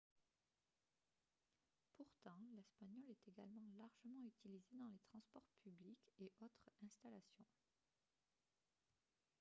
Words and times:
pourtant 1.95 2.39
l'espagnol 2.55 3.03
est 3.11 3.27
également 3.29 3.67
largement 3.77 4.25
utilisé 4.25 4.75
dans 4.79 4.87
les 4.87 4.97
transports 5.11 5.45
publics 5.63 5.99
et 6.19 6.31
autres 6.39 6.71
installations 6.83 7.45